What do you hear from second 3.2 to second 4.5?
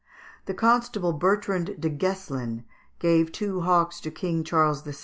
two hawks to King